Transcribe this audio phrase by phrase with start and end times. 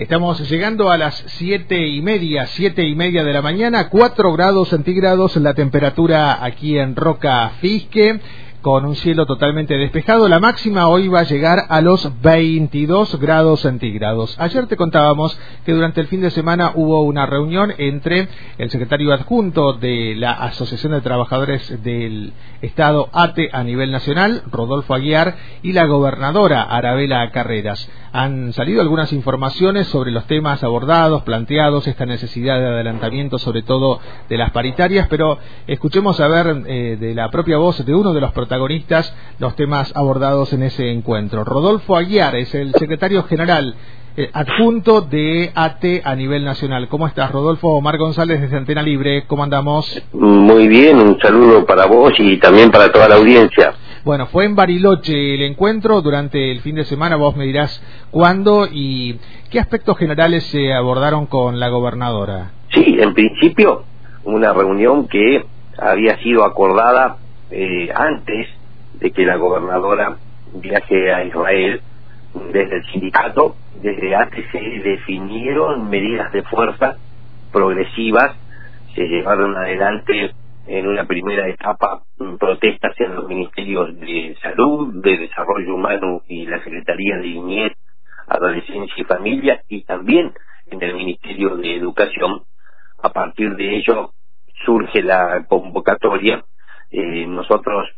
[0.00, 4.70] Estamos llegando a las siete y media, siete y media de la mañana, cuatro grados
[4.70, 8.18] centígrados la temperatura aquí en Roca Fisque
[8.62, 10.28] con un cielo totalmente despejado.
[10.28, 14.36] La máxima hoy va a llegar a los 22 grados centígrados.
[14.38, 19.12] Ayer te contábamos que durante el fin de semana hubo una reunión entre el secretario
[19.12, 25.72] adjunto de la Asociación de Trabajadores del Estado ATE a nivel nacional, Rodolfo Aguiar, y
[25.72, 27.88] la gobernadora Arabela Carreras.
[28.12, 34.00] Han salido algunas informaciones sobre los temas abordados, planteados, esta necesidad de adelantamiento, sobre todo
[34.28, 38.20] de las paritarias, pero escuchemos a ver eh, de la propia voz de uno de
[38.20, 38.49] los protagonistas
[39.38, 41.44] los temas abordados en ese encuentro.
[41.44, 43.74] Rodolfo Aguiar es el secretario general
[44.16, 46.88] eh, adjunto de ATE a nivel nacional.
[46.88, 47.68] ¿Cómo estás, Rodolfo?
[47.68, 49.24] Omar González desde Antena Libre.
[49.26, 50.02] ¿Cómo andamos?
[50.12, 53.72] Muy bien, un saludo para vos y también para toda la audiencia.
[54.04, 57.16] Bueno, fue en Bariloche el encuentro durante el fin de semana.
[57.16, 59.18] Vos me dirás cuándo y
[59.50, 62.50] qué aspectos generales se abordaron con la gobernadora.
[62.74, 63.84] Sí, en principio,
[64.24, 65.44] una reunión que
[65.78, 67.18] había sido acordada
[67.50, 68.48] eh, antes
[68.94, 70.16] de que la gobernadora
[70.54, 71.80] viaje a Israel
[72.52, 76.96] desde el sindicato, desde antes se definieron medidas de fuerza
[77.52, 78.36] progresivas,
[78.94, 80.32] se llevaron adelante
[80.66, 82.02] en una primera etapa
[82.38, 87.72] protestas en los ministerios de salud, de desarrollo humano y la Secretaría de Niñez,
[88.28, 90.32] Adolescencia y Familia y también
[90.66, 92.42] en el Ministerio de Educación.
[93.02, 94.10] A partir de ello
[94.64, 96.44] surge la convocatoria
[96.90, 97.88] eh, nosotros,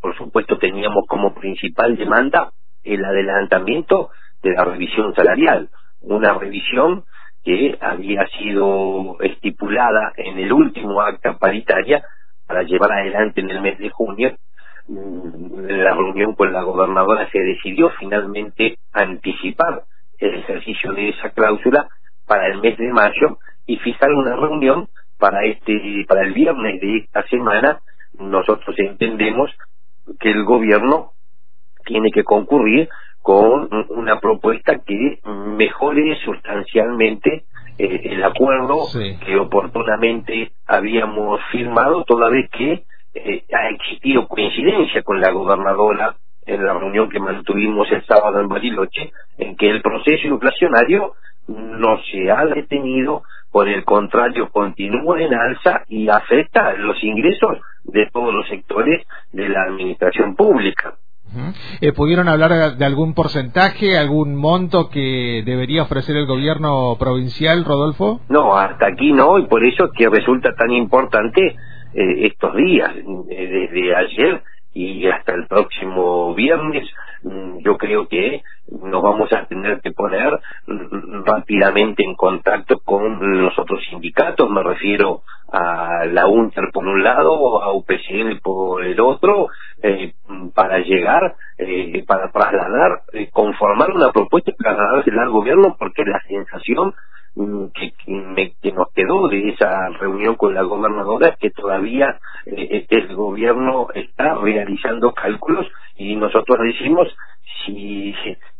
[0.00, 2.50] por supuesto, teníamos como principal demanda
[2.82, 4.10] el adelantamiento
[4.42, 5.68] de la revisión salarial,
[6.00, 7.04] una revisión
[7.44, 12.02] que había sido estipulada en el último acta paritaria
[12.46, 14.36] para llevar adelante en el mes de junio.
[14.88, 19.84] Mm, en la reunión con la gobernadora se decidió finalmente anticipar
[20.18, 21.88] el ejercicio de esa cláusula
[22.26, 26.98] para el mes de mayo y fijar una reunión para este para el viernes de
[26.98, 27.80] esta semana
[28.18, 29.50] nosotros entendemos
[30.18, 31.12] que el gobierno
[31.84, 32.88] tiene que concurrir
[33.22, 37.44] con una propuesta que mejore sustancialmente
[37.78, 38.86] eh, el acuerdo
[39.24, 42.84] que oportunamente habíamos firmado, toda vez que
[43.14, 48.48] eh, ha existido coincidencia con la gobernadora en la reunión que mantuvimos el sábado en
[48.48, 51.14] Bariloche, en que el proceso inflacionario
[51.48, 58.06] no se ha detenido, por el contrario, continúa en alza y afecta los ingresos de
[58.12, 60.94] todos los sectores de la administración pública.
[61.80, 68.20] Eh, ¿Pudieron hablar de algún porcentaje, algún monto que debería ofrecer el gobierno provincial, Rodolfo?
[68.28, 71.56] No, hasta aquí no, y por eso es que resulta tan importante
[71.94, 74.42] eh, estos días, eh, desde ayer
[74.72, 76.88] y hasta el próximo viernes,
[77.22, 78.42] mm, yo creo que
[78.82, 80.38] nos vamos a tener que poner
[81.24, 85.22] rápidamente en contacto con los otros sindicatos, me refiero
[85.52, 89.48] a la UNTER por un lado, a UPCN por el otro,
[89.82, 90.12] eh,
[90.54, 96.20] para llegar, eh, para trasladar, eh, conformar una propuesta y trasladársela al gobierno, porque la
[96.28, 96.94] sensación
[97.34, 97.92] mm, que,
[98.62, 104.34] que, nos quedó de esa reunión con la gobernadora es que todavía el gobierno está
[104.34, 107.08] realizando cálculos y nosotros decimos
[107.64, 108.14] si,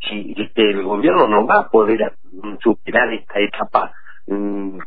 [0.08, 2.14] si, este, el gobierno no va a poder
[2.62, 3.92] superar esta etapa
[4.26, 4.78] mm,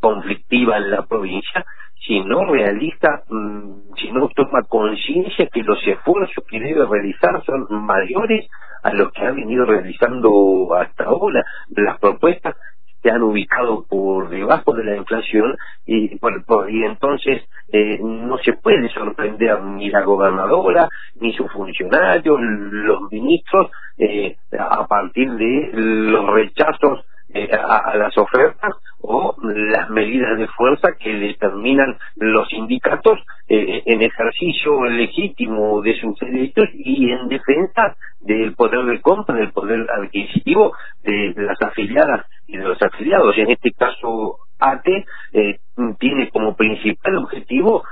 [0.00, 1.64] conflictiva en la provincia
[2.06, 7.66] si no realiza, mm, si no toma conciencia que los esfuerzos que debe realizar son
[7.84, 8.48] mayores
[8.82, 11.44] a los que ha venido realizando hasta ahora.
[11.68, 12.56] Las propuestas
[13.02, 17.42] se han ubicado por debajo de la inflación y, y entonces
[17.72, 20.88] eh, no se puede sorprender ni la gobernadora
[21.20, 27.04] ni sus funcionarios, los ministros, eh, a partir de los rechazos
[27.34, 34.02] eh, a, las ofertas o las medidas de fuerza que determinan los sindicatos eh, en
[34.02, 40.74] ejercicio legítimo de sus derechos y en defensa del poder de compra, del poder adquisitivo
[41.04, 43.36] de las afiliadas y de los afiliados.
[43.38, 45.58] En este caso, ATE eh,
[45.98, 47.82] tiene como principal objetivo,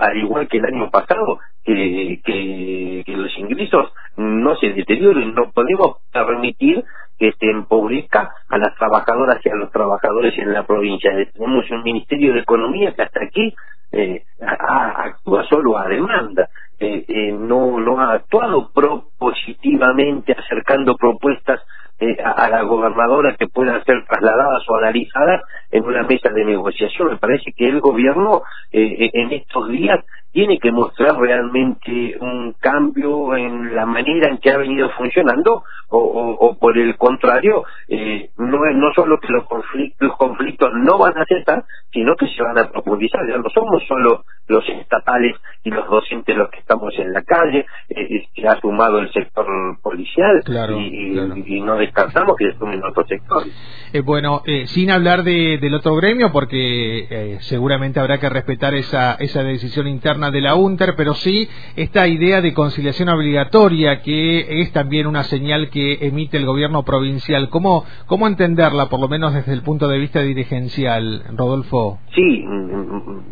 [0.00, 5.34] al igual que el año pasado, que, que, los ingresos no se deterioren.
[5.34, 6.84] No podemos permitir
[7.18, 11.10] que se empobrezca a las trabajadoras y a los trabajadores en la provincia.
[11.32, 13.54] Tenemos un Ministerio de Economía que hasta aquí
[13.92, 16.48] eh, actúa solo a demanda,
[16.80, 21.60] eh, eh, no, no ha actuado propositivamente acercando propuestas
[22.04, 27.08] eh, a, la gobernadora que puedan ser trasladadas o analizadas en una mesa de negociación.
[27.08, 28.42] Me parece que el gobierno
[28.72, 30.04] eh, en estos días
[30.34, 35.62] tiene que mostrar realmente un cambio en la manera en que ha venido funcionando
[35.96, 41.16] o, por el contrario eh, no no solo que los conflictos los conflictos no van
[41.16, 43.20] a cesar sino que se van a profundizar.
[43.28, 47.64] Ya no somos solo los estatales y los docentes los que estamos en la calle
[47.88, 49.46] eh, se ha sumado el sector
[49.80, 50.42] policial
[50.76, 53.54] y, no descansamos que se sumen otros sectores.
[53.92, 59.44] Eh, bueno sin hablar de, del otro gremio porque seguramente habrá que respetar esa esa
[59.44, 65.06] decisión interna de la UNTER pero sí esta idea de conciliación obligatoria que es también
[65.06, 67.48] una señal que emite el gobierno provincial.
[67.48, 71.98] ¿Cómo, cómo entenderla, por lo menos desde el punto de vista dirigencial, Rodolfo?
[72.14, 72.44] Sí,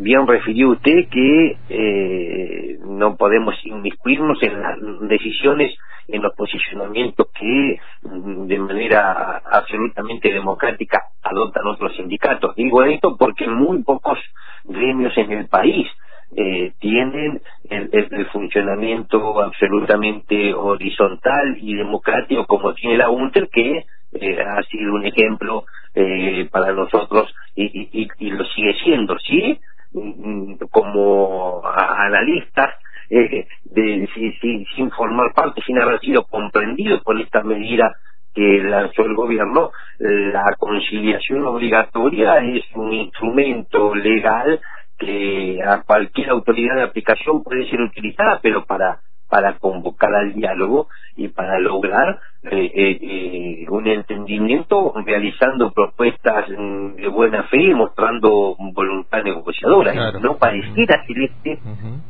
[0.01, 4.79] bien refirió usted que eh, no podemos inmiscuirnos en las
[5.09, 5.75] decisiones,
[6.09, 12.55] en los posicionamientos que de manera absolutamente democrática adoptan otros sindicatos.
[12.57, 14.19] Digo esto porque muy pocos
[14.65, 15.87] gremios en el país
[16.35, 24.63] eh, tienen el, funcionamiento absolutamente horizontal y democrático como tiene la UNTER, que eh, ha
[24.63, 25.65] sido un ejemplo
[25.95, 29.61] eh, para nosotros y, lo sigue siendo, ¿sí?
[29.93, 32.71] Mm, como analistas,
[33.11, 34.09] de,
[34.75, 37.95] sin formar parte, sin haber sido comprendidos por esta medida
[38.35, 44.59] que lanzó el gobierno, la conciliación obligatoria es un instrumento legal
[45.05, 49.01] que a cualquier autoridad de aplicación puede ser utilizada, pero para
[49.33, 56.97] para convocar al diálogo y para lograr eh, eh, eh, un entendimiento realizando propuestas mm,
[56.97, 60.13] de buena fe y mostrando voluntad negociadora.
[60.21, 61.59] No pareciera ser este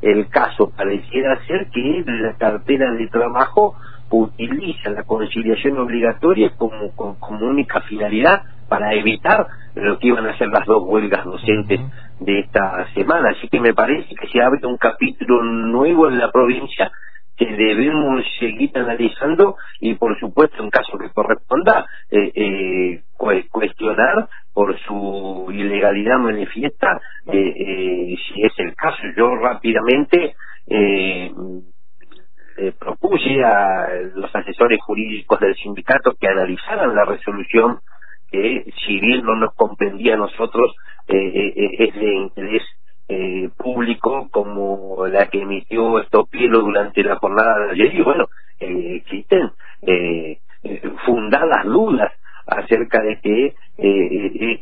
[0.02, 3.76] el caso, pareciera ser que la cartera de trabajo
[4.10, 9.46] utiliza la conciliación obligatoria como, como única finalidad para evitar
[9.76, 11.80] lo que iban a ser las dos huelgas docentes
[12.24, 13.30] de esta semana.
[13.30, 16.90] Así que me parece que se abre un capítulo nuevo en la provincia
[17.36, 24.78] que debemos seguir analizando y por supuesto en caso que corresponda eh, eh, cuestionar por
[24.80, 29.02] su ilegalidad manifiesta eh, si es el caso.
[29.16, 30.34] Yo rápidamente
[32.78, 37.78] propuse a los asesores jurídicos del sindicato que analizaran la resolución
[38.32, 42.62] que si bien no nos comprendía a nosotros eh, eh, eh, es de interés
[43.56, 47.94] público como la que emitió Estopielo durante la jornada de ayer.
[47.94, 48.28] Y bueno
[48.60, 49.50] existen
[51.04, 52.12] fundadas dudas
[52.46, 53.54] acerca de que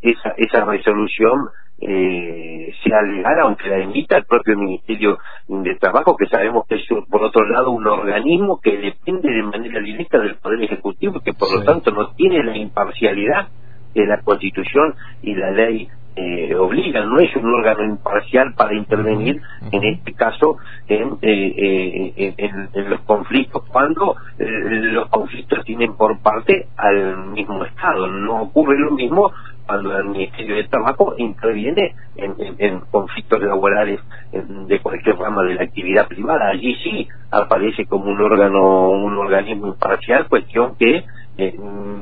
[0.03, 1.51] esa, esa resolución
[1.81, 7.23] sea legal, aunque la emita el propio Ministerio de Trabajo, que sabemos que es, por
[7.25, 11.55] otro lado, un organismo que depende de manera directa del Poder Ejecutivo y que, por
[11.55, 13.49] lo tanto, no tiene la imparcialidad
[13.95, 19.41] que la Constitución y la ley eh, obligan, no es un órgano imparcial para intervenir,
[19.71, 20.59] en este caso,
[20.89, 28.09] en, eh, eh, en, los conflictos, cuando los conflictos tienen por parte al mismo Estado.
[28.09, 29.31] No ocurre lo mismo
[29.67, 34.01] cuando el Ministerio de Trabajo interviene en, conflictos laborales
[34.33, 36.49] de cualquier rama de la actividad privada.
[36.49, 41.05] Allí sí aparece como un órgano, un organismo imparcial, cuestión que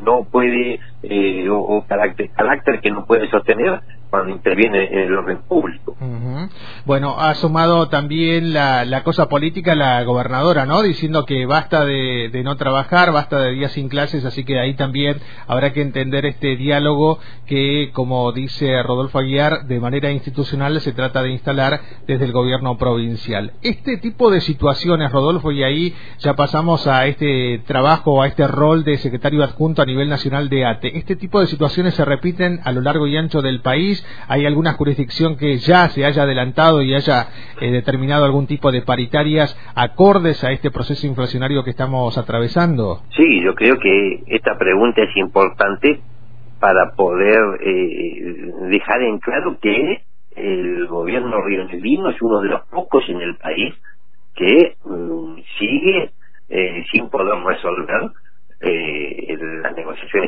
[0.03, 3.81] no puede, eh, o, carácter, que no puede sostener
[4.11, 5.95] cuando interviene en el orden público.
[6.87, 10.83] Bueno, ha sumado también la, la, cosa política la gobernadora, ¿no?
[10.83, 15.19] Diciendo que basta de, no trabajar, basta de días sin clases, así que ahí también
[15.47, 21.23] habrá que entender este diálogo que, como dice Rodolfo Aguiar, de manera institucional se trata
[21.23, 23.53] de instalar desde el gobierno provincial.
[23.63, 28.85] Este tipo de situaciones, Rodolfo, y ahí ya pasamos a este trabajo, a este rol
[28.85, 30.88] de secretario adjunto a nivel nacional de ATE.
[30.95, 34.75] Este tipo de situaciones se repiten a lo largo y ancho del país ¿Hay alguna
[34.75, 37.29] jurisdicción que ya se haya adelantado y haya
[37.61, 43.03] eh, determinado algún tipo de paritarias acordes a este proceso inflacionario que estamos atravesando?
[43.17, 46.01] Sí, yo creo que esta pregunta es importante
[46.61, 50.03] para poder eh, dejar en claro que
[50.37, 53.75] el gobierno rionegro es uno de los pocos en el país
[54.35, 56.11] que mm, sigue
[56.49, 58.11] eh, sin poder resolver
[58.61, 59.18] las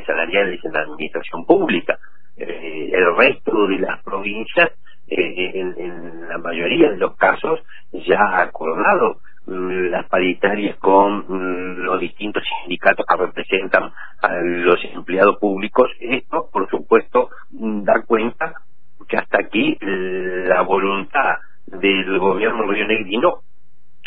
[0.07, 1.99] salariales en la administración pública.
[2.37, 4.71] Eh, el resto de las provincias,
[5.09, 7.61] eh, en, la mayoría de los casos,
[7.93, 14.83] ya ha acordado mm, las paritarias con mm, los distintos sindicatos que representan a los
[14.85, 15.91] empleados públicos.
[16.01, 18.55] Esto, por supuesto, da cuenta
[19.09, 23.41] que hasta aquí la voluntad del gobierno rionegrino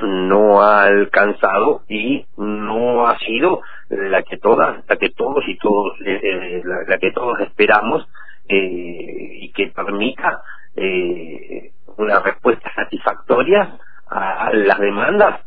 [0.02, 3.62] no ha alcanzado y no ha sido
[3.98, 8.08] la que todas la que todos y todos eh, la, que todos esperamos
[8.48, 10.42] eh, y que permita
[10.76, 13.78] eh, una respuesta satisfactoria
[14.10, 15.42] a, las demandas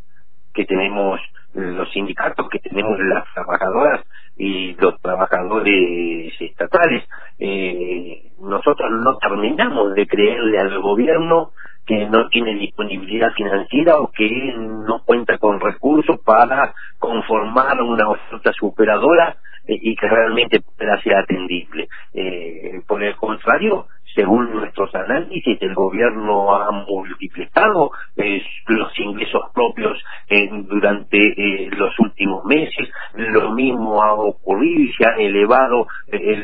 [0.54, 1.20] que tenemos
[1.54, 4.02] los sindicatos, que tenemos las trabajadoras
[4.36, 7.04] y los trabajadores estatales.
[7.38, 11.52] Eh, nosotros no terminamos de creerle al gobierno
[11.86, 18.52] que no tiene disponibilidad financiera o que no cuenta con recursos para conformar una oferta
[18.52, 21.88] superadora eh, y que realmente pueda ser atendible.
[22.12, 30.02] Eh, por el contrario, según nuestros análisis, el gobierno ha multiplicado eh, los ingresos propios
[30.28, 35.86] eh, durante eh, los últimos meses, lo mismo ha ocurrido y se han elevado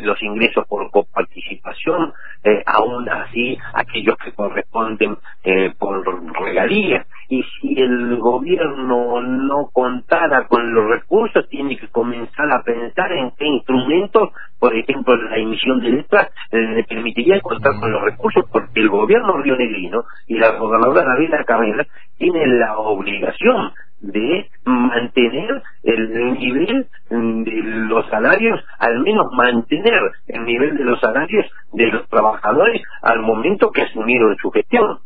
[0.03, 2.13] los ingresos por coparticipación,
[2.67, 5.17] aún así aquellos que corresponden
[5.79, 6.05] por
[6.43, 7.07] regalías.
[7.29, 13.31] Y si el gobierno no contara con los recursos, tiene que comenzar a pensar en
[13.39, 14.31] qué instrumentos,
[14.63, 19.39] por ejemplo, la emisión de letras, le permitiría contar con los recursos, porque el gobierno
[19.39, 21.85] rionegrino y la gobernadora la Carrera
[22.17, 30.77] tienen la obligación de mantener el nivel de los salarios, al menos mantener el nivel
[30.77, 35.01] de los salarios de los trabajadores al momento que asumieron su gestión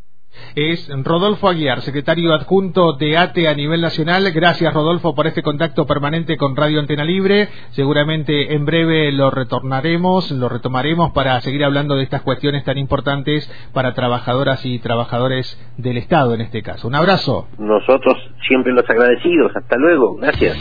[0.54, 4.30] es Rodolfo Aguiar, secretario adjunto de ATE a nivel nacional.
[4.32, 7.48] Gracias, Rodolfo, por este contacto permanente con Radio Antena Libre.
[7.70, 13.50] Seguramente en breve lo retornaremos, lo retomaremos para seguir hablando de estas cuestiones tan importantes
[13.72, 16.88] para trabajadoras y trabajadores del Estado en este caso.
[16.88, 17.48] Un abrazo.
[17.58, 18.14] Nosotros
[18.46, 19.52] siempre los agradecidos.
[19.54, 20.16] Hasta luego.
[20.16, 20.56] Gracias.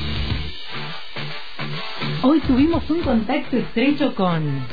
[2.24, 4.65] Hoy tuvimos un contacto estrecho con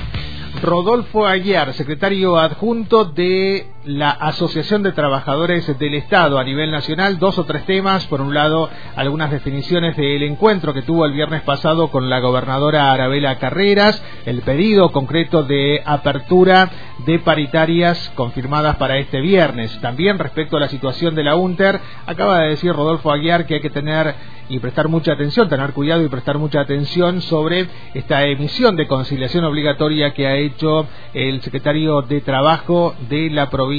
[0.63, 7.19] Rodolfo Aguiar, secretario adjunto de la Asociación de Trabajadores del Estado a nivel nacional.
[7.19, 8.07] Dos o tres temas.
[8.07, 12.93] Por un lado, algunas definiciones del encuentro que tuvo el viernes pasado con la gobernadora
[12.93, 16.71] Arabela Carreras, el pedido concreto de apertura
[17.07, 19.77] de paritarias confirmadas para este viernes.
[19.81, 23.61] También respecto a la situación de la UNTER, acaba de decir Rodolfo Aguiar que hay
[23.61, 24.15] que tener
[24.49, 29.45] y prestar mucha atención, tener cuidado y prestar mucha atención sobre esta emisión de conciliación
[29.45, 33.72] obligatoria que ha hecho el secretario de Trabajo de la provincia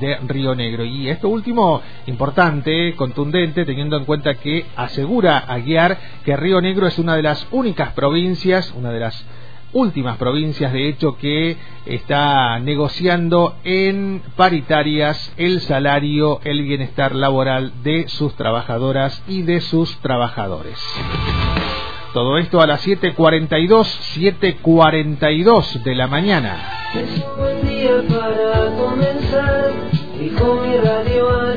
[0.00, 0.84] de Río Negro.
[0.84, 5.60] Y esto último, importante, contundente, teniendo en cuenta que asegura a
[6.24, 9.24] que Río Negro es una de las únicas provincias, una de las
[9.72, 18.08] últimas provincias, de hecho, que está negociando en paritarias el salario, el bienestar laboral de
[18.08, 20.78] sus trabajadoras y de sus trabajadores.
[22.14, 26.56] Todo esto a las 7.42, 7.42 de la mañana.
[29.34, 29.72] Comenzar,
[30.18, 31.54] dijo mi radio